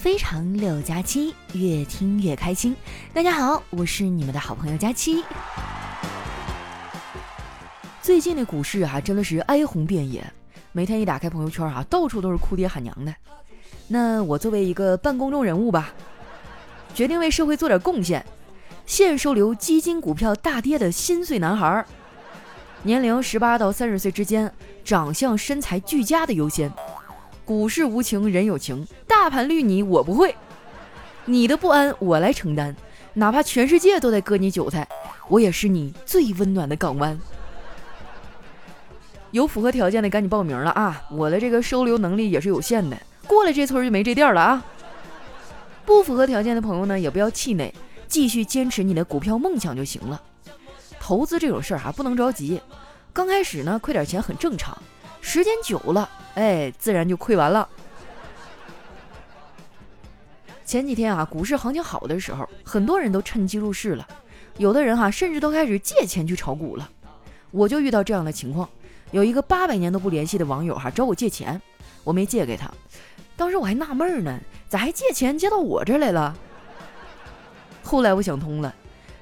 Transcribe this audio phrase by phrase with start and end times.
[0.00, 2.74] 非常六加七，越听越开心。
[3.12, 5.22] 大家好，我是你们的好朋友佳期。
[8.00, 10.24] 最近的股市啊，真的是哀鸿遍野，
[10.72, 13.14] 每天一打开朋友圈啊，到处都是哭爹喊娘的。
[13.88, 15.92] 那我作为一个半公众人物吧，
[16.94, 18.24] 决定为社会做点贡献，
[18.86, 21.86] 现收留基金股票大跌的心碎男孩儿，
[22.84, 24.50] 年龄十八到三十岁之间，
[24.82, 26.72] 长相身材俱佳的优先。
[27.50, 30.36] 股市无情人有情，大盘绿你我不会，
[31.24, 32.76] 你的不安我来承担，
[33.14, 34.86] 哪怕全世界都在割你韭菜，
[35.26, 37.18] 我也是你最温暖的港湾。
[39.32, 41.02] 有符合条件的赶紧报名了啊！
[41.10, 42.96] 我的这个收留能力也是有限的，
[43.26, 44.64] 过了这村就没这店了啊！
[45.84, 47.74] 不符合条件的朋友呢，也不要气馁，
[48.06, 50.22] 继续坚持你的股票梦想就行了。
[51.00, 52.60] 投资这种事儿啊，不能着急，
[53.12, 54.80] 刚开始呢亏点钱很正常，
[55.20, 56.08] 时间久了。
[56.34, 57.68] 哎，自然就亏完了。
[60.64, 64.06] 前几天啊，股市行情好的时候，很多人都趁机入市了，
[64.56, 66.88] 有的人哈甚至都开始借钱去炒股了。
[67.50, 68.68] 我就遇到这样的情况，
[69.10, 71.60] 有一个八百年都不联系的网友哈找我借钱，
[72.04, 72.70] 我没借给他。
[73.36, 76.36] 当时我还纳闷呢，咋还借钱借到我这来了？
[77.82, 78.72] 后来我想通了，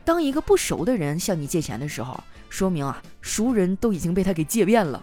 [0.04, 5.02] 当一个不熟的人向你借钱的时候，说明啊熟人都已经被他给借遍了。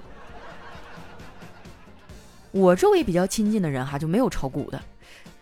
[2.56, 4.82] 我周围比较亲近的人哈就没有炒股的，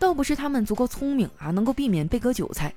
[0.00, 2.74] 倒不是他们足够聪明啊，能够避免被割韭菜，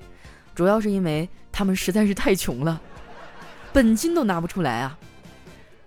[0.53, 2.79] 主要是因为他们实在是太穷了，
[3.73, 4.95] 本金都拿不出来啊。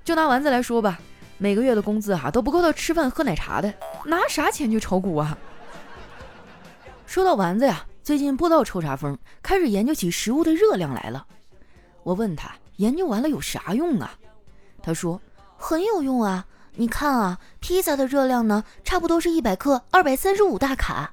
[0.02, 0.98] 就拿丸子来说吧，
[1.38, 3.72] 每个月的工资哈都不够他吃饭喝奶茶的，
[4.04, 5.38] 拿啥钱去炒股啊？
[7.06, 11.24] 说到丸子呀，最近不知道抽啥风，开始研究起食物的热量来了。
[12.02, 14.18] 我问他研究完了有啥用啊？
[14.82, 15.20] 他说
[15.56, 16.44] 很有用啊。
[16.76, 21.12] 你看啊，披萨的热量呢，差不多是一百克，二百三十五大卡。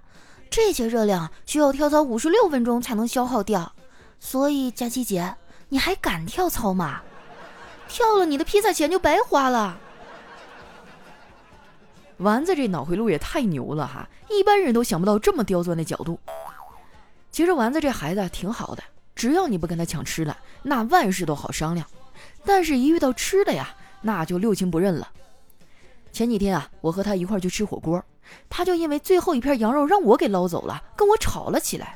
[0.50, 3.74] 这些热量需要跳操五十六分钟才能消耗掉。
[4.20, 5.36] 所以佳琪姐，
[5.70, 7.02] 你还敢跳操吗？
[7.90, 9.78] 跳了，你的披萨钱就白花了。
[12.18, 16.20] 丸子这脑回路也太牛了哈，一般人都想不到这么刁钻的角度。
[17.30, 18.82] 其实丸子这孩子挺好的，
[19.16, 21.86] 只要你不跟他抢吃的，那万事都好商量。
[22.46, 25.08] 但是，一遇到吃的呀，那就六亲不认了。
[26.18, 28.04] 前几天啊，我和他一块去吃火锅，
[28.50, 31.96] 他就因为最后一片羊肉让我给捞走了，跟我吵了起来。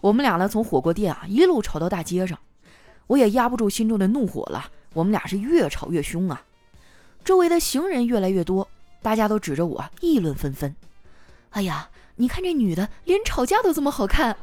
[0.00, 2.38] 我们俩呢，从火锅店啊一路吵到大街上，
[3.06, 6.42] 我也压不住心中的怒火了，我们俩是越吵越凶啊。
[7.22, 8.66] 周围的行人越来越多，
[9.02, 10.74] 大家都指着我议论纷纷。
[11.50, 14.34] 哎呀，你看这女的连吵架都这么好看。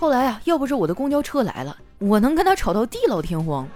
[0.00, 3.68] 后来啊，要不是我的公交车来了，我能跟她吵到地老天荒。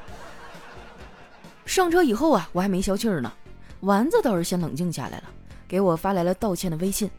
[1.66, 3.32] 上车以后啊，我还没消气儿呢，
[3.80, 5.24] 丸子倒是先冷静下来了，
[5.68, 7.10] 给我发来了道歉的微信。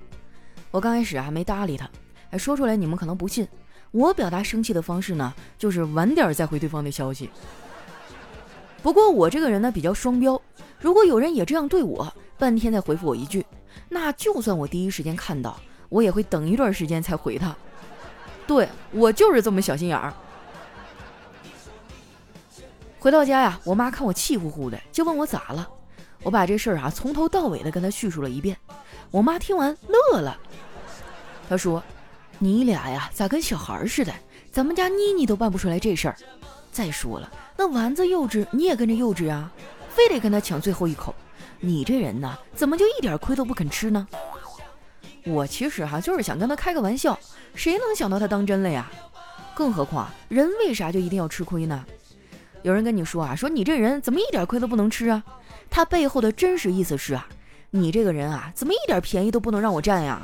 [0.72, 1.90] 我刚开始还没搭理他，
[2.32, 3.48] 哎，说出来你们可能不信，
[3.92, 7.30] 我表达生气的方式呢，就是晚点再回对方的消息。
[8.84, 10.42] 不过我这个人呢比较双标，
[10.80, 13.46] 如果有人也这样对我，半天再回复我一句，
[13.88, 15.60] 那就算我第一时间看到，
[15.90, 17.56] 我也会等一段时间才回他。
[18.48, 20.14] 对我就是这么小心眼儿。
[23.02, 25.68] 回到家呀，我妈看我气呼呼的，就问我咋了。
[26.22, 28.56] 我把这事儿啊从头到尾的跟她叙述了一遍。
[29.10, 30.38] 我妈听完乐了，
[31.50, 31.82] 她说
[32.38, 34.14] ：“你俩呀咋跟小孩似的？
[34.52, 36.16] 咱们家妮妮都办不出来这事儿。
[36.72, 39.52] 再说了，那丸子幼稚，你也跟着幼稚啊，
[39.90, 41.16] 非得跟他抢最后一口。
[41.60, 44.08] 你这人呢，怎么就一点亏都不肯吃呢？”
[45.26, 47.18] 我其实哈就是想跟他开个玩笑，
[47.56, 48.92] 谁能想到他当真了呀？
[49.56, 51.84] 更何况人为啥就一定要吃亏呢？
[52.64, 55.24] 有人跟你说啊，说你这人怎么一点亏都不能吃啊？
[55.70, 57.28] 他背后的真实意思是啊，
[57.72, 60.22] 你这个人啊，怎么一点便宜都不能让我占呀？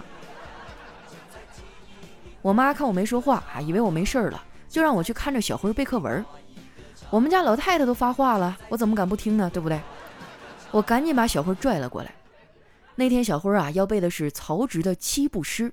[2.42, 6.24] 我妈看我没说话啊，以为我没事儿了，就让我去看着小辉背课文。
[7.10, 9.50] 我们家老太太都发话了，我怎么敢不听呢？
[9.52, 9.80] 对不对？
[10.72, 12.12] 我赶紧把小辉拽了过来。
[12.96, 15.72] 那天小辉啊要背的是曹植的七步诗。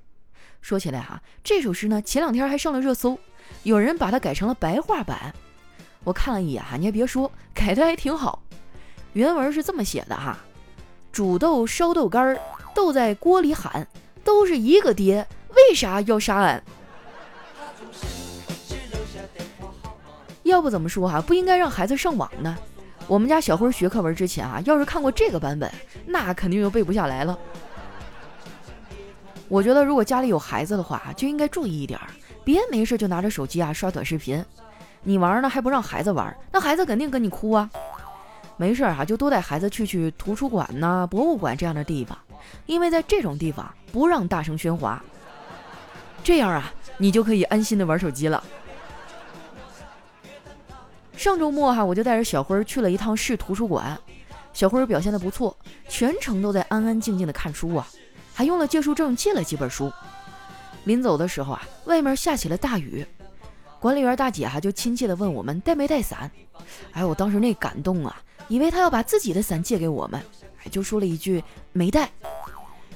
[0.61, 3.19] 说起来哈，这首诗呢前两天还上了热搜，
[3.65, 5.35] 有人把它改成了白话版。
[6.05, 8.43] 我看了一眼哈，你还别说，改的还挺好。
[9.15, 10.39] 原文是这么写的哈：
[11.11, 12.39] 煮豆烧豆干儿，
[12.75, 13.87] 豆在锅里喊，
[14.23, 16.63] 都是一个爹，为啥要杀俺？
[20.43, 22.55] 要不怎么说哈，不应该让孩子上网呢？
[23.07, 25.73] 我们家小辉学课文之前啊，要是看过这个版本，
[26.05, 27.39] 那肯定就背不下来了。
[29.49, 31.99] 我觉得如果家里有孩子的话，就应该注意一点，
[32.45, 34.45] 别没事就拿着手机啊刷短视频。
[35.05, 37.71] 你玩呢还不让孩子玩，那孩子肯定跟你哭啊！
[38.57, 42.17] 没事儿哈，就多带孩子去去图书馆呐、博物馆这样的地方，
[42.67, 45.03] 因为在这种地方不让大声喧哗。
[46.23, 48.43] 这样啊，你就可以安心的玩手机了。
[51.17, 53.99] 上周末哈，我就带着小辉去了一趟市图书馆，
[54.53, 55.57] 小辉表现的不错，
[55.89, 57.87] 全程都在安安静静的看书啊，
[58.33, 59.93] 还用了借书证借了几本书。
[60.85, 63.07] 临走的时候啊，外面下起了大雨，
[63.85, 66.31] 管理员大姐哈就亲切的问我们带没带伞。
[66.93, 70.19] 哎，我当时那感动啊，以为她要把自己的伞借给我们，
[70.71, 71.45] 就说了一句
[71.75, 72.11] 没带。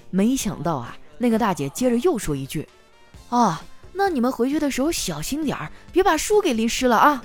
[0.08, 2.67] 没想到啊，那个大姐接着又说一句，
[3.29, 3.62] 啊，
[3.93, 7.23] 那你们回去的时候小心点儿，别把书给淋湿了啊。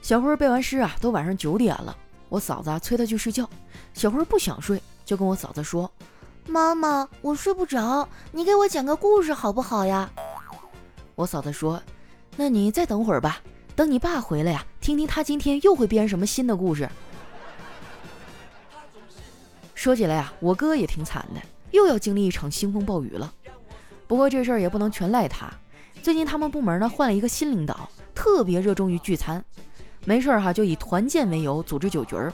[0.00, 1.94] 小辉背完诗啊，都晚上九点了，
[2.30, 3.46] 我嫂子催他去睡觉。
[3.92, 5.92] 小辉不想睡，就跟我嫂子说
[6.46, 10.10] ：“妈妈，我睡不着，你给我讲个故事好不好呀？”
[11.16, 11.80] 我嫂子说
[12.36, 13.40] ：“那你再等会儿吧，
[13.74, 16.88] 等你爸回来呀，听听他今天又会编什么新的故事。”
[19.74, 23.32] 说起来呀，我哥也挺惨的，又要经历一场腥风暴雨了。
[24.06, 25.50] 不过这事儿也不能全赖他，
[26.02, 29.42] 最近他们部门呢换了一个新领导，特别热衷于聚餐，
[30.04, 32.32] 没事儿哈就以团建为由组织酒局儿。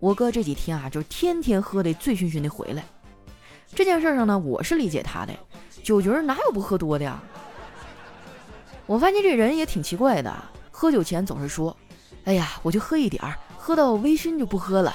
[0.00, 2.84] 我哥这几天啊，就天天喝得醉醺醺的回来。
[3.74, 5.32] 这件事上呢，我是理解他的，
[5.82, 7.20] 酒局哪有不喝多的呀？
[8.86, 10.32] 我发现这人也挺奇怪的，
[10.70, 11.76] 喝酒前总是说
[12.24, 14.94] ：“哎呀，我就喝一点儿，喝到微醺就不喝了。”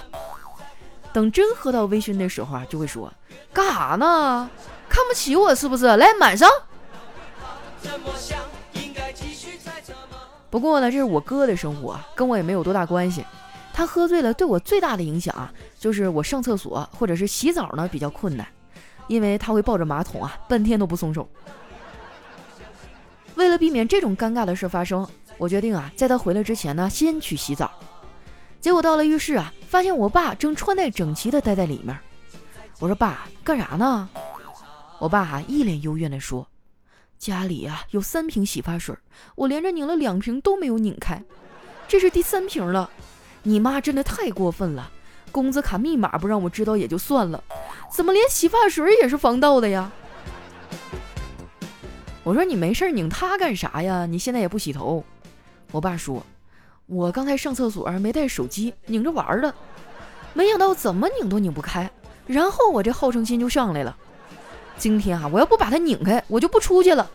[1.11, 3.11] 等真喝到微醺的时候啊，就会说
[3.51, 4.49] ：“干啥呢？
[4.87, 5.85] 看不起我是不是？
[5.97, 6.47] 来满上。”
[10.49, 13.25] 不过呢，这是我哥的生活，跟我也没有多大关系。
[13.73, 18.47] 他喝醉了，对我最大的影响啊，就是我上厕所或者是洗澡呢比较困难，
[19.09, 21.27] 因为他会抱着马桶啊，半天都不松手。
[23.35, 25.05] 为了避免这种尴尬的事发生，
[25.37, 27.69] 我决定啊，在他回来之前呢，先去洗澡。
[28.61, 31.97] 结果到了浴室啊，发现我爸正穿戴整齐的待在里面。
[32.79, 34.07] 我说：“爸，干啥呢？”
[34.99, 36.47] 我爸啊，一脸幽怨地说
[37.17, 38.95] ：“家里啊有三瓶洗发水，
[39.35, 41.23] 我连着拧了两瓶都没有拧开，
[41.87, 42.89] 这是第三瓶了。”
[43.43, 44.91] 你妈真的太过分了，
[45.31, 47.41] 工资卡密码不让我知道也就算了，
[47.89, 49.91] 怎么连洗发水也是防盗的呀？
[52.23, 54.05] 我说你没事拧它干啥呀？
[54.05, 55.03] 你现在也不洗头。
[55.71, 56.23] 我爸说，
[56.85, 59.53] 我刚才上厕所没带手机，拧着玩的，
[60.33, 61.89] 没想到怎么拧都拧不开，
[62.25, 63.95] 然后我这好胜心就上来了。
[64.77, 67.09] 今天啊，我要不把它拧开，我就不出去了。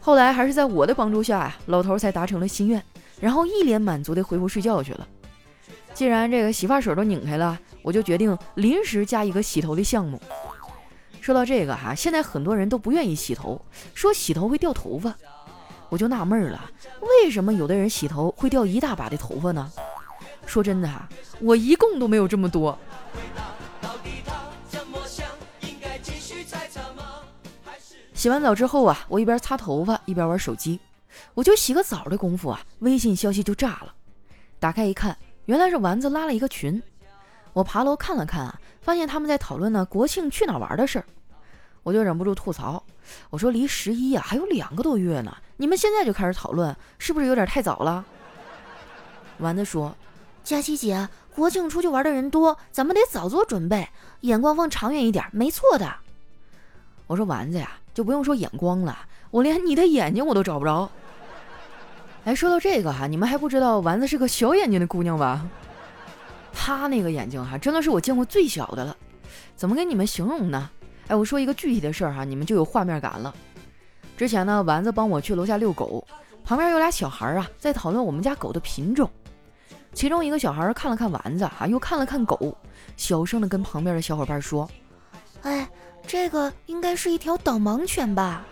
[0.00, 2.82] 后来还是在我的帮助下呀，老头才达成了心愿。
[3.20, 5.06] 然后一脸满足的回屋睡觉去了。
[5.92, 10.20] 既然这个洗发水都拧开了，我就决定临时加一个洗头的项目。
[11.20, 13.60] 说到这个哈，现在很多人都不愿意洗头，
[13.94, 15.14] 说洗头会掉头发。
[15.90, 16.70] 我就纳闷了，
[17.00, 19.70] 为什么有的人洗头会掉一大把的头发呢？
[20.46, 21.08] 说真的哈，
[21.40, 22.78] 我一共都没有这么多。
[28.14, 30.80] 洗完澡之后啊，我一边擦头发一边玩手机。
[31.34, 33.94] 我就洗个澡的功夫啊，微信消息就炸了。
[34.58, 35.16] 打开一看，
[35.46, 36.82] 原来是丸子拉了一个群。
[37.52, 41.04] 我爬楼看了看啊，发现他们在讨论呢国庆去哪玩的事儿。
[41.82, 42.82] 我就忍不住吐槽，
[43.30, 48.04] 我说离十一啊还有两个多月呢，你们现在就开始讨论，是不是有点太早了？
[49.38, 49.96] 丸子说
[50.44, 53.88] ：“佳琪姐，国庆出去玩的人多，咱们得早做准备，
[54.22, 55.94] 眼光放长远一点，没错的。”
[57.06, 58.98] 我说丸子呀，就不用说眼光了，
[59.30, 60.90] 我连你的眼睛我都找不着。
[62.26, 65.46] 哎，说到这个哈，你们还不知道丸子是个小眼睛的姑娘吧？
[66.60, 68.94] 他那个眼睛哈，真的是我见过最小的了。
[69.54, 70.68] 怎么给你们形容呢？
[71.06, 73.32] 哎，我说一个具体的事儿哈，你们就有画面感了。
[74.16, 76.04] 之前呢，丸子帮我去楼下遛狗，
[76.44, 79.08] 旁边有俩小孩啊，在讨论我们家狗的品种。
[79.94, 82.54] 其中一个小孩看了看丸子啊，又看了看狗，
[82.96, 84.68] 小声的跟旁边的小伙伴说
[85.42, 85.66] ：“哎，
[86.06, 88.44] 这个应该是一条导盲犬吧？”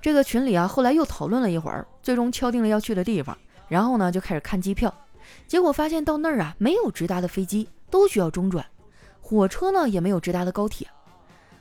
[0.00, 3.36] 这个群里啊，后来又讨论了一会儿，最终敲定了要去的地方，
[3.68, 4.92] 然后呢就开始看机票，
[5.46, 8.64] 结果发现到那儿啊没有直达的飞机，都需要中转，
[9.20, 10.88] 火车呢也没有直达的高铁，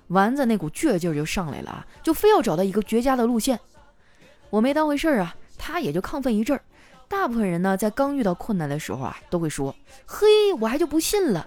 [0.08, 3.60] 丸子那股倔劲儿就上来了啊，就非要找到一个绝佳的路线。
[4.50, 6.64] 我没当回事儿啊，他也就亢奋一阵儿。
[7.10, 10.28] 大部分人呢在刚遇到困难的时候啊，都会说：“嘿，
[10.60, 11.46] 我还就不信了。”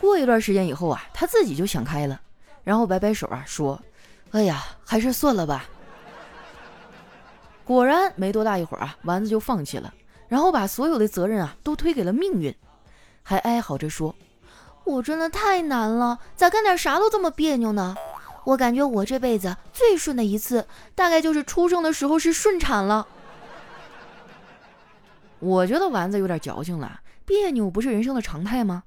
[0.00, 2.20] 过一段时间以后啊，他自己就想开了，
[2.64, 3.80] 然后摆摆手啊说。
[4.30, 5.64] 哎呀，还是算了吧。
[7.68, 9.92] 果然没多大一会儿啊，丸子就放弃了，
[10.26, 12.54] 然后把所有的责任啊都推给了命运，
[13.22, 14.16] 还哀嚎着说
[14.84, 17.94] ：“我真的太难了，咋干点啥都这么别扭呢？
[18.44, 23.06] 我感觉我这辈子最顺的一次，大概就是出生的时候是顺产了。
[25.38, 28.84] 我觉得丸子有点矫情了，别扭不是人生的常态吗？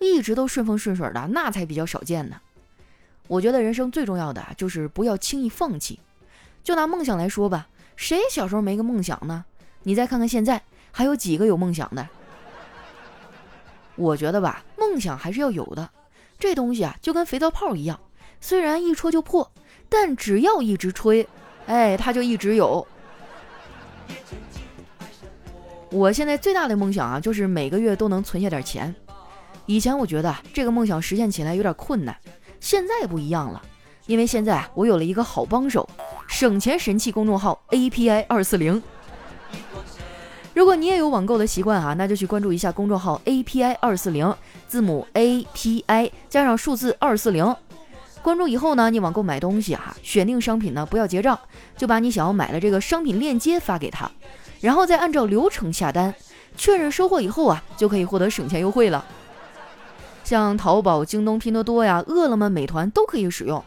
[0.00, 2.40] 一直都顺风顺水的，那才比较少见呢。
[3.28, 6.00] 我觉得人生最重要的就是不要轻易放弃。
[6.64, 9.44] 就拿梦想来说吧，谁小时候没个梦想呢？
[9.82, 12.08] 你再看看现在，还有几个有梦想的？
[13.96, 15.88] 我觉得吧，梦想还是要有的。
[16.38, 18.00] 这东西啊，就跟肥皂泡一样，
[18.40, 19.50] 虽然一戳就破，
[19.88, 21.26] 但只要一直吹，
[21.66, 22.86] 哎，它就一直有。
[25.90, 28.92] 我现在最大的梦想啊，就是每个月都能存下点钱。
[29.66, 32.18] 以前我觉得这个梦想实现起来有点困难，
[32.58, 33.62] 现在不一样了，
[34.06, 35.88] 因为现在我有了一个好帮手，
[36.26, 38.82] 省钱神器公众号 API 二四零。
[40.52, 44.32] 如果你也有网购的习惯啊，那就去关注一下公众号 API 二四零，
[44.68, 47.54] 字母 API 加上数字二四零。
[48.22, 51.38] 关注以后呢，你网购买东西啊，选定商品呢不要结账，
[51.76, 54.10] 就把你想要买的这个商品链接发给他，
[54.60, 56.14] 然后再按照流程下单，
[56.56, 59.04] 确认收货以后啊，就可以获得省钱优惠了。
[60.22, 63.62] 像淘宝、京东、拼多多呀、饿了么、美团都可以使用。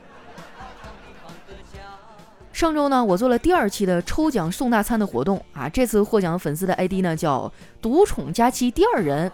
[2.57, 9.31] 上周呢，我做了第二期的抽奖送大餐的活动啊，这次获奖粉丝的 ID 呢叫独宠佳期第二人。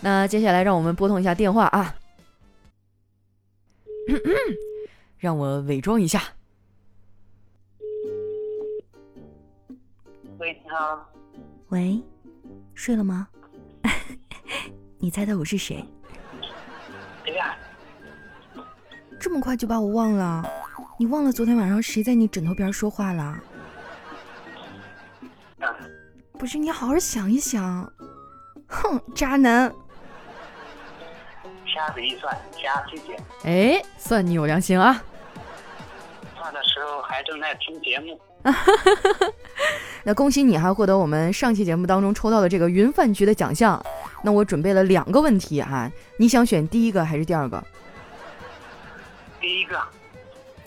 [0.00, 1.94] 那接下来让我们拨通一下电话啊，
[5.18, 6.22] 让我伪装一下。
[10.38, 11.06] 喂，你好。
[11.68, 12.02] 喂，
[12.72, 13.28] 睡了吗？
[14.96, 15.84] 你猜猜我是谁？
[17.26, 17.54] 谁呀？
[19.20, 20.50] 这么快就把我忘了？
[20.98, 23.38] 你忘了昨天晚上谁在你枕头边说话了？
[26.38, 27.92] 不是，你好好想一想。
[28.68, 29.72] 哼，渣男！
[31.66, 33.16] 掐指一算，瞎姐姐。
[33.44, 35.02] 哎，算你有良心啊！
[36.36, 38.20] 算的时候还正在听节目。
[40.04, 43.84] 那恭喜你，还获得我们上期节目当中抽到的这个云饭局的奖项。
[44.22, 47.62] 那我准备了两个问题哈，你想选第一个还是第二个？
[49.40, 49.80] 第一个。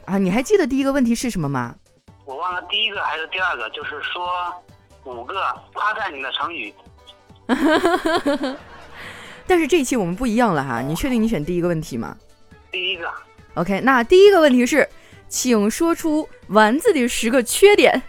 [0.05, 1.75] 啊，你还记得第一个问题是什么吗？
[2.25, 4.53] 我忘了第一个还是第二个，就是说
[5.03, 5.35] 五个
[5.73, 6.73] 夸赞你的成语。
[9.47, 12.15] 但是这一期我们不一样了哈，你确定你选第一个问题吗？
[12.71, 13.11] 第一个。
[13.55, 14.87] OK，那第一个问题是，
[15.27, 18.01] 请说出丸子的十个缺点。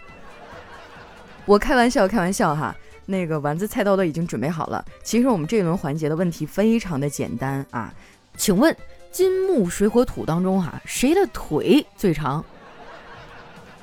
[1.45, 2.73] 我开玩笑，开玩笑哈。
[3.05, 4.83] 那个丸子菜刀都已经准备好了。
[5.03, 7.93] 其实我们这一轮环节的问题非常的简单啊，
[8.37, 8.75] 请问。
[9.13, 12.43] 金木水火土当中哈，谁的腿最长？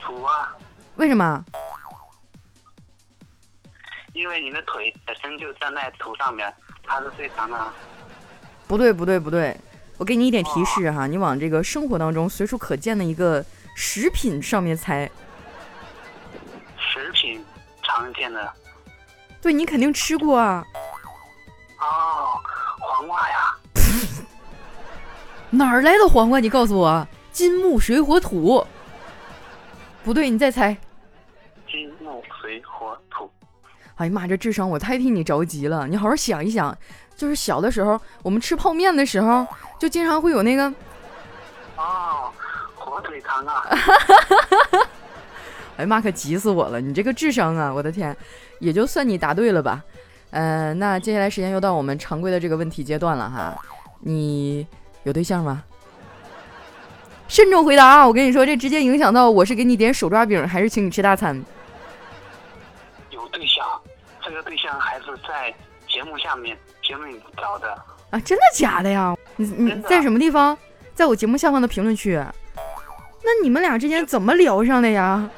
[0.01, 0.57] 土啊！
[0.97, 1.45] 为什么？
[4.13, 7.73] 因为你的腿本身就站在土上面，它是最长的。
[8.67, 9.57] 不对不对不对，
[9.99, 13.45] 我给你一点提示哈，你往这个生活当中随处可见的一个
[13.77, 15.09] 食品上面猜。
[16.77, 17.45] 食品
[17.85, 18.53] 常见的。
[19.41, 20.67] 对你肯定吃过啊。
[21.79, 22.35] 哦，
[22.81, 23.57] 黄瓜呀。
[25.51, 26.39] 哪儿来的黄瓜？
[26.39, 28.65] 你告诉我，金木水火土。
[30.05, 30.77] 不对，你再猜。
[31.71, 33.29] 金木水火土。
[33.97, 35.89] 哎呀妈，这智商我太替你着急了。
[35.89, 36.77] 你好好想一想，
[37.17, 39.47] 就是小的时候我们吃泡面的时候，
[39.79, 40.73] 就经常会有那个。
[41.77, 42.31] 哦，
[42.77, 43.65] 火腿肠啊！
[45.77, 46.81] 哎呀妈，可急死我了！
[46.81, 48.17] 你这个智商啊，我的天，
[48.61, 49.83] 也就算你答对了吧。
[50.31, 53.57] 呃，那接下来时间又到我们常规的这个问题阶段了哈，
[54.01, 54.67] 你。
[55.05, 55.63] 有对象吗？
[57.29, 58.07] 慎重回答啊！
[58.07, 61.41] 我跟你说，这直接影响到我是给你点手抓饼，还是请你吃大餐。
[63.11, 63.65] 有对象，
[64.21, 65.55] 这个对象还是在
[65.89, 67.73] 节目下面评论找的
[68.11, 68.19] 啊？
[68.21, 69.17] 真的假的呀？
[69.37, 70.59] 你你在什么地方？
[70.93, 72.21] 在我节目下方的评论区。
[73.23, 75.31] 那你们俩之间怎么聊上的呀？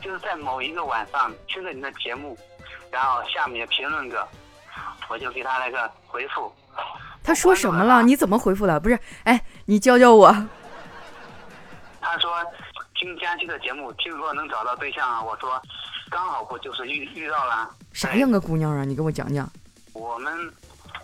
[0.00, 2.36] 就是在某一个晚上听着你的节目，
[2.90, 4.26] 然后下面评论个，
[5.08, 6.52] 我就给他来个回复。
[7.24, 8.02] 他说什么了？
[8.02, 8.80] 你怎么回复的？
[8.80, 10.30] 不是，哎，你教教我。
[12.00, 12.30] 他说
[12.94, 15.22] 听佳期的节目，听说能找到对象啊。
[15.22, 15.60] 我说
[16.10, 17.70] 刚好不就是遇遇到了。
[17.92, 18.84] 啥样的姑娘啊？
[18.84, 19.48] 你给我讲讲。
[19.92, 20.32] 我们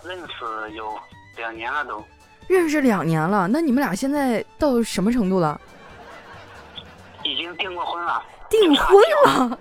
[0.04, 0.98] 认识有
[1.36, 2.04] 两年了都。
[2.48, 5.60] 认识两年了，那你们俩现在到什么程度了？
[7.22, 8.22] 已经订过婚了。
[8.48, 8.96] 订婚
[9.26, 9.58] 了？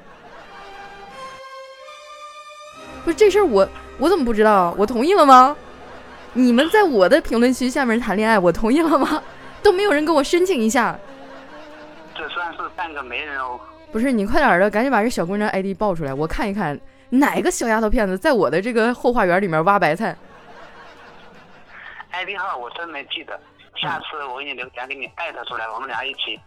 [3.03, 3.67] 不是这事儿，我
[3.99, 4.73] 我怎么不知道？
[4.77, 5.55] 我同意了吗？
[6.33, 9.21] 你们在我的评论区下面谈恋爱，我同意了吗？
[9.63, 10.97] 都没有人跟我申请一下。
[12.15, 13.59] 这算是半个媒人哦。
[13.91, 16.79] 不是你快点的，赶紧把这小姑娘 ID 报出来，我看一看
[17.09, 20.15] 哪个小丫头片子在我的这个后花园里面挖白菜。
[22.11, 23.39] ID 号我真没记得，
[23.81, 26.39] 下次我给你留言，给你艾特出来，我们俩一起。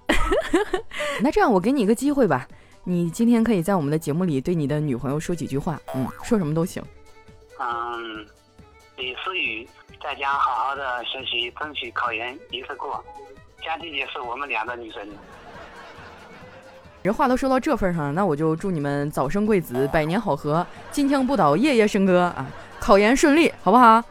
[1.22, 2.46] 那这样，我给你一个机会吧，
[2.84, 6.82] 你今天可以在我们的节目里对你的女朋友说几句话，嗯，说什么都行。
[7.58, 8.26] 嗯，
[9.00, 9.66] 李思雨，
[10.02, 13.02] 在家好好的学习，争取考研一次过。
[13.64, 15.08] 佳琪姐是我们俩的女神。
[17.02, 22.46] 人话都说到这份上了，那我就祝你们早生贵子，百年好合，金枪不倒，夜夜笙歌啊！
[22.78, 24.04] 考研顺利，好不好？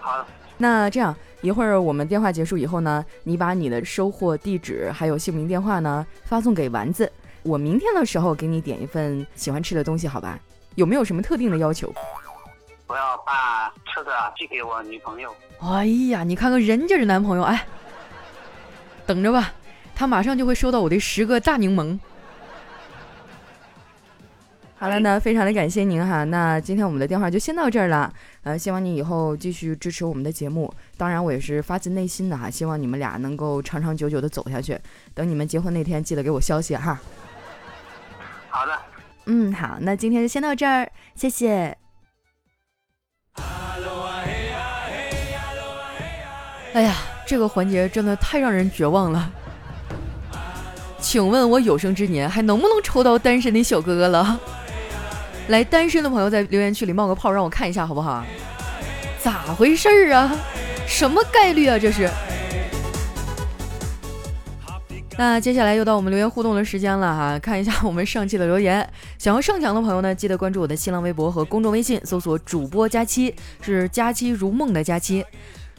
[0.00, 0.24] 好。
[0.56, 1.14] 那这样。
[1.40, 7.12] 一会儿我们电话结束以后呢，你把你的收货地址还有姓名电话呢发送给丸子，
[7.42, 10.38] 我明天的时候给你点一份喜欢吃的东西，好吧？
[10.76, 11.92] 有没有什么特定的要求？
[12.94, 15.34] 我要把吃的寄给我女朋友。
[15.58, 17.66] 哎呀，你看看人家这男朋友，哎，
[19.04, 19.52] 等着吧，
[19.96, 21.98] 他马上就会收到我的十个大柠檬。
[24.78, 26.22] 好了，那非常的感谢您哈。
[26.22, 28.14] 那今天我们的电话就先到这儿了。
[28.44, 30.72] 呃，希望你以后继续支持我们的节目。
[30.96, 34.78] 当然，我也是发自内心的哈，希望你们俩能够长长久久的走下去。
[35.14, 36.96] 等你们结婚那天，记得给我消息哈。
[38.50, 38.78] 好的。
[39.24, 41.76] 嗯，好，那今天就先到这儿，谢谢。
[46.74, 49.30] 哎呀，这个环节真的太让人绝望了。
[50.98, 54.40] 请问，我有生之年还能不能抽到单身的小哥哥了？
[55.46, 58.24] 来，单身的朋友在留言区里冒个泡，让我看一下好不好？
[59.20, 60.36] 咋回事儿啊？
[60.84, 61.78] 什么概率啊？
[61.78, 62.10] 这是？
[65.16, 68.84] 那接下来又到我们留言互动的时间了哈，看一下我们上期的留言。
[69.16, 75.24] 想要上墙的朋友呢，记得关注我的新浪微博和公众微信，搜索主播佳期，是佳期如梦的佳期。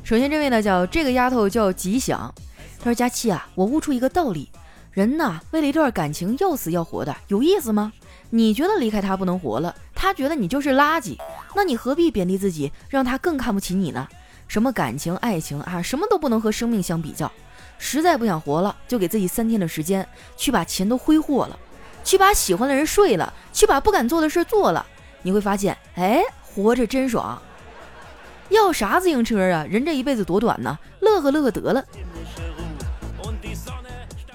[0.05, 2.31] 首先这位呢叫这个丫头叫吉祥，
[2.77, 4.47] 她说佳期啊，我悟出一个道理，
[4.91, 7.91] 人呐为了一段感情要死要活的，有意思吗？
[8.29, 11.17] 你觉得离开他不能活了，他觉得你就是垃圾，
[11.55, 14.07] 那你何必贬低自己，让他更看不起你呢？
[14.47, 17.31] 什么感情、爱情啊，什么都不能和生命相比较。
[17.79, 20.07] 实在不想活了，就给自己三天的时间，
[20.37, 21.57] 去把钱都挥霍了，
[22.03, 24.85] 去把喜欢的人睡了，去把不敢做的事做了。
[25.23, 27.41] 你会发现，哎，活着真爽。
[28.49, 29.65] 要啥自行车啊？
[29.69, 31.83] 人这一辈子多短呢，乐呵乐呵得了。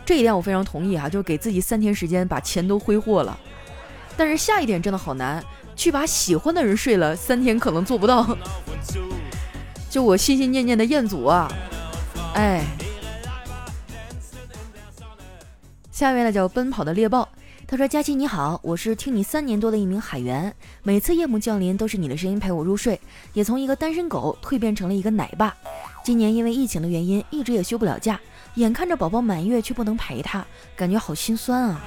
[0.05, 3.39] 这一点我非常同意啊，就是给自己三天时间把钱都挥霍了。
[4.17, 5.43] 但是下一点真的好难，
[5.77, 8.37] 去把喜欢的人睡了三天可能做不到。
[9.89, 11.51] 就我心心念念的彦祖啊，
[12.35, 12.65] 哎。
[15.93, 17.29] 下一位呢叫奔跑的猎豹，
[17.71, 20.53] 他说：“佳琪你好，我是听你三年多的一名海员，
[20.83, 23.01] 每次夜幕降临都是你的声音陪我入睡，
[23.33, 25.57] 也从一个单身狗蜕变成了一个奶爸。
[26.03, 28.21] 今年因为疫情的原因，一直也休不了假，
[28.57, 31.81] 眼看着宝宝满月却不能陪他，感觉好心酸啊。”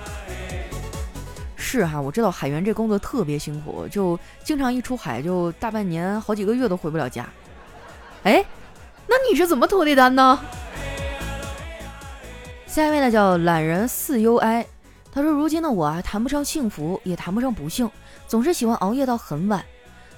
[1.58, 7.28] 是哈，我知道海员这工作特别辛苦，就经常一出海就大半年、好几个月都回不了家。
[8.24, 8.46] 哎，
[9.06, 10.39] 那你是怎么脱的单呢？
[12.67, 14.65] 下一位呢叫懒人四 U I，
[15.13, 17.88] 他说：“如今的我啊，谈不上幸福，也谈不上不幸，
[18.28, 19.63] 总是喜欢熬夜到很晚，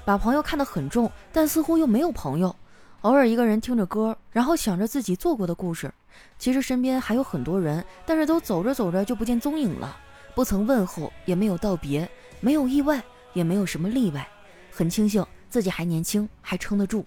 [0.06, 2.56] 把朋友看得很重，但似乎又没有朋友。
[3.02, 5.94] 偶尔一个人听着歌，然后想着自己做过的故事。
[6.40, 9.98] 其实身边还有很多人，但是都走着走着就不见踪影了。”
[10.34, 13.04] 不曾问候，也没有道别，没有意外，
[13.34, 14.26] 也没有什么例外，
[14.72, 17.06] 很庆幸自己还年轻，还撑得住。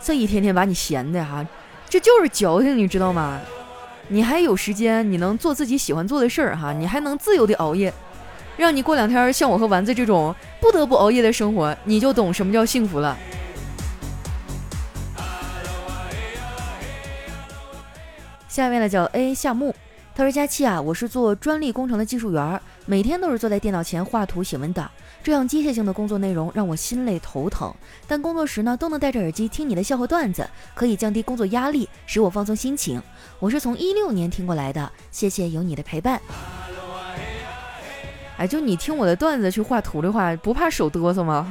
[0.00, 1.44] 这一天天把你闲的哈，
[1.88, 3.40] 这就是矫情，你知道吗？
[4.08, 7.92] 你还有时间，你能做自己喜欢做的事儿哈，你还能自由的熬夜，
[8.56, 13.16] 让你过两天像我和丸子这种不得不熬夜的生活，你就懂什么叫幸福了。
[18.48, 19.74] 下面呢叫 A 夏木。
[20.16, 24.90] 他说：“佳期啊，我是做专利工程的技术员，每天都是坐在电脑前画图写文档，
[25.22, 27.70] 这样机械性的工作内容让我心累头疼。
[28.08, 33.02] 但工作时呢，都能戴着耳机听你的笑话段子，可以降低工作压力，使我放松心情。
[33.38, 36.18] 我是从一六年听过来的，谢谢有你的陪伴。
[38.38, 41.46] 哎，就你听我的段子去画图的话，不怕手哆嗦吗？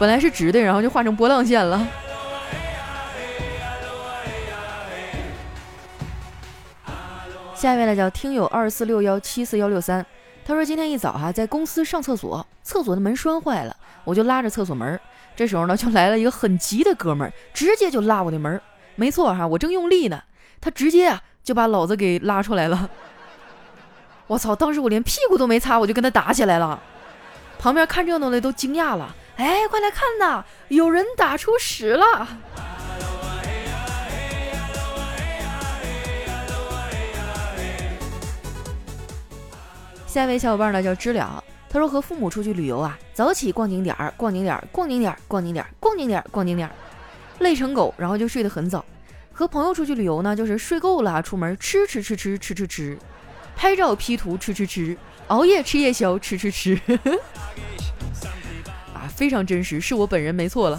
[0.00, 1.86] 本来是直的，然后就画成波浪线了。”
[7.62, 10.04] 下一位呢叫听友二四六幺七四幺六三，
[10.44, 14.98] 他说今天一早哈在公司上厕所，厕所的门栓坏了，我就拉着厕所门，
[15.36, 18.60] 这时候呢就来了一个很急的哥们儿，直接就拉我的门，
[18.96, 20.20] 没错哈，我正用力呢，
[20.60, 22.90] 他直接啊就把老子给拉出来了，
[24.26, 26.82] 我操，当时我连屁股都没擦，我就跟他打起来了，
[27.60, 32.26] 旁边看热闹的都惊讶了，哎，快来看呐，有人打出屎了。
[40.12, 46.74] 下一位小伙伴呢叫知了，他说和父母出去旅游啊，早起逛景点儿，逛景点儿，逛景点儿，逛景点儿，逛景点儿，逛景点儿。
[47.38, 48.84] 累成狗，然后就睡得很早。
[49.32, 52.98] 和朋友出去旅游呢，就是睡够了，出门吃吃吃吃吃吃吃，
[53.56, 54.94] 拍照 P 图吃吃吃，
[55.28, 56.78] 熬夜吃夜宵吃吃吃，
[58.92, 60.78] 啊，非常真实，是我本人没错了。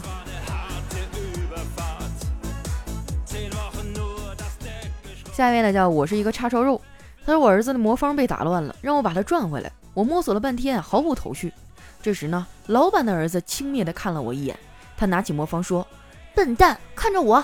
[5.34, 6.80] 下一位呢，叫我是一个叉烧肉。
[7.26, 9.72] 他说我儿子的魔方被打乱了，让我把它转回来。
[9.94, 11.54] 我摸索了半天，毫无头绪。
[12.02, 14.58] 这时呢，老板的儿子轻蔑地看了我一眼，
[14.98, 15.88] 他拿起魔方说
[16.36, 17.44] ：“笨蛋，看着我。”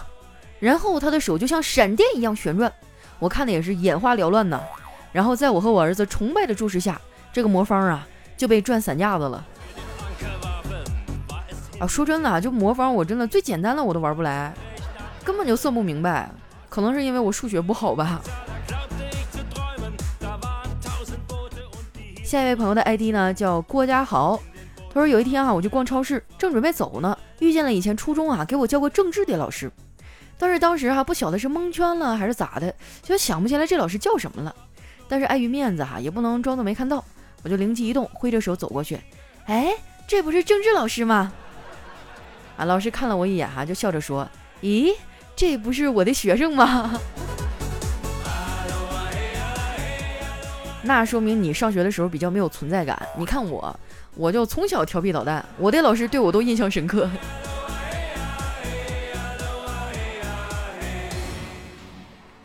[0.60, 2.72] 然后他的手就像闪电一样旋转，
[3.20, 4.62] 我看的也是眼花缭乱呢。
[5.13, 7.00] 然后在我和我儿子崇拜的注视下，
[7.32, 9.46] 这个魔方啊就被转散架子了。
[11.80, 14.54] 啊，说真的，就魔方我真的最简单的我都玩不来，
[15.24, 16.30] 根本就算不明白。
[16.68, 18.22] 可能是因为我数学不好吧。
[22.30, 24.39] 下一位朋友的 ID 呢叫郭家豪，
[24.94, 29.72] 他说有一天啊，我去逛超市，正准备走呢，遇见了以前初中啊给我教过政治的老师，
[30.38, 34.56] 但是当时哈不晓得是蒙圈了还是咋的，就想不起来这老师叫什么了。
[35.08, 37.04] 但是碍于面子哈，也不能装作没看到，
[37.42, 39.00] 我就灵机一动，挥着手走过去，
[39.48, 39.74] 哎，
[40.08, 41.34] 这不是政治老师吗？
[42.58, 44.30] 啊，老师看了我一眼哈，就笑着说，
[44.62, 44.94] 咦，
[45.36, 46.92] 这不是我的学生吗？
[50.82, 53.02] 那说明你上学的时候比较没有存在感。
[53.18, 53.78] 你看我，
[54.15, 57.10] 我就从小调皮捣蛋，我的老师对我都印象深刻。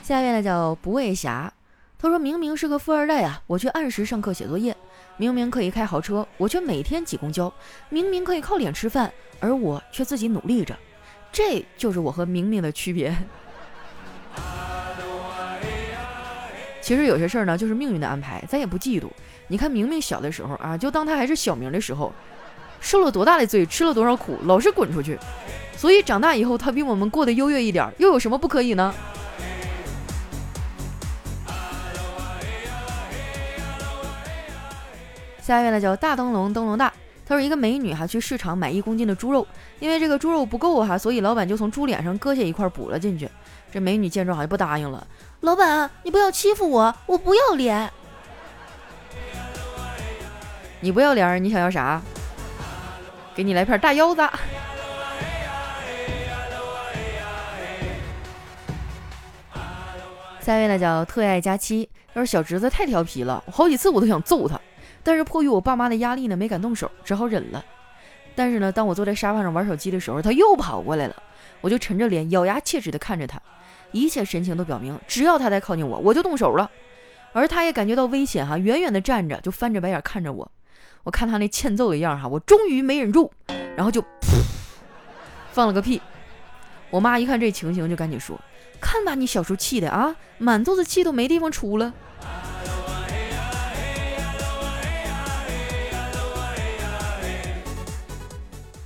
[0.03, 1.51] 下面呢叫不畏侠，
[1.99, 4.75] 他说明明是个富二代啊，我却按时上课写作业；
[5.17, 7.51] 明明可以开豪车，我却每天挤公交；
[7.89, 10.77] 明明可以靠脸吃饭，而我却自己努力着。
[11.33, 13.17] 这就是我和明明的区别。
[16.85, 19.07] 其实有些事儿呢，就是命运的安排，咱也不嫉妒。
[19.49, 22.13] 你看明明小的时候啊，就当他还是小明的时候，
[22.79, 25.19] 受了多大的罪，吃了多少苦，老是滚出去。
[25.79, 28.95] 所以长大以后，他比我们过得优越一点，又有什么不可以呢？
[35.41, 36.93] 下一位呢叫大灯笼灯笼大，
[37.25, 39.47] 他说一个美女哈去市场买一公斤的猪肉，
[39.81, 43.27] 因为这个猪肉不够哈，所以老板就从猪脸上割下一块补了进去。
[43.75, 45.05] 这美女见状还不答应了。
[45.41, 47.91] 老板，你不要欺负我，我不要脸。
[50.79, 52.01] 你不要脸，你想要啥？
[53.35, 54.23] 给你来片大腰子。
[60.41, 64.61] 下一位呢叫特爱佳期，他说小侄子太调皮了，我好几次我都想揍他，
[65.03, 67.65] 但是迫于我爸妈的压力呢，没敢动手，只好忍了。
[68.35, 71.23] 但是呢，当我坐在沙发上玩手机的时候，他又跑过来了，
[71.61, 73.41] 我就沉着脸，咬牙切齿地看着他。
[73.93, 76.69] 一切神情都表明，只要他再靠近我，我就动手了。
[77.33, 80.51] 而他也感觉到危险，哈，远远的站着，就翻着白眼看着我。
[81.05, 83.31] 我看他那欠揍的样，哈，我终于没忍住，
[83.77, 84.03] 然后就
[85.53, 86.01] 放了个屁。
[86.91, 88.41] 我妈一看这情形，就赶紧说
[88.81, 91.93] ：“看把你小叔气的啊，满肚子气都没地方出了。”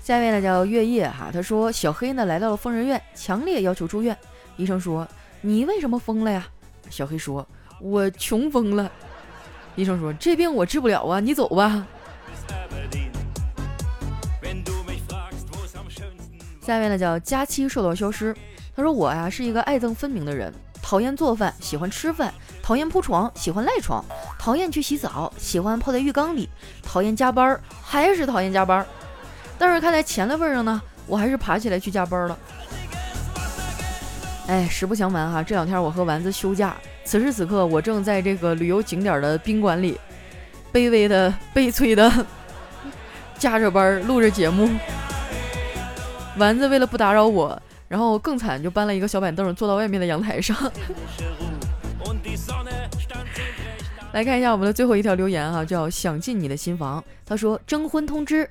[0.09, 4.17] 下一位呢叫月夜，哈，他说小黑呢来到了疯人院，强烈要求住院。
[4.57, 5.07] 医生说
[5.43, 6.49] ：“你为什么疯了呀？”
[6.89, 7.47] 小黑说
[7.79, 8.91] ：“我穷疯了。”
[9.77, 11.87] 医生说：“这病我治不了啊，你走吧。”
[16.63, 18.35] 下面呢叫佳期受到消失。
[18.75, 24.03] 他说：“我呀是一个爱憎分明的人，讨厌做饭，喜欢吃饭；讨厌铺床，喜欢赖床；
[24.39, 26.49] 讨厌去洗澡，喜欢泡在浴缸里；
[26.83, 28.87] 讨厌加班，还是讨厌加班。
[29.59, 32.39] 但是看在钱的份上呢，我还是爬起来去加班了。”
[34.47, 40.01] 哎，实不相瞒哈，这两天我和丸子休假，此时此刻我正在这个旅游景点的宾馆里，
[40.73, 42.11] 卑微的、悲催的
[43.39, 44.71] 加着班录着节目。
[46.39, 50.57] 丸子为了不打扰我，然后更惨，就搬了一个小板凳坐到外面的阳台上。
[54.13, 57.05] 来看一下我们的最后一条留言哈，叫想进你的新房。
[57.27, 58.49] 他说征婚通知。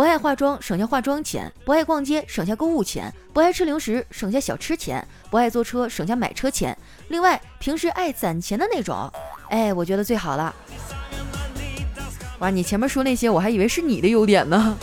[0.00, 6.74] 不爱化妆，省下化妆钱；不爱逛街，省下购物钱；不爱吃零食，省下小吃钱；不爱坐车，省下买车钱。
[7.08, 9.12] 另外，平时爱攒钱的那种，
[9.50, 10.54] 哎，我觉得最好了。
[12.38, 14.74] 哇，你前面说那些，我还以为是你的优点呢。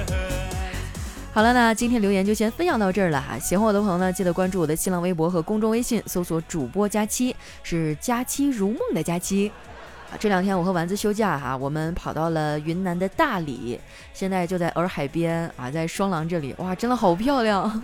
[1.32, 3.38] 好了，那今天留言就先分享到这儿了哈。
[3.38, 9.50] 喜欢我的朋友呢，记得关注我的新浪微博和公众微信，搜索主播佳期，是佳期如梦的佳期。
[10.18, 13.78] 这两天我和丸子休假哈，我们跑到了云南的大理，
[14.14, 17.82] 现在就在洱海边啊，在双廊这里，哇，真的好漂亮！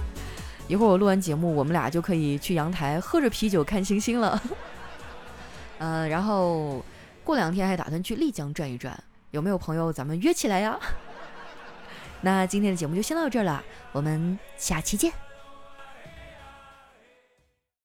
[0.68, 4.40] 一会儿我录完节目，我们俩就可以去阳台喝着啤酒看星星了。
[5.78, 6.82] 嗯，然后
[7.22, 8.98] 过两天还打算去丽江转一转，
[9.30, 10.78] 有没有朋友咱们约起来呀？
[12.22, 13.62] 那今天的节目就先到这儿了，
[13.92, 15.12] 我们下期见。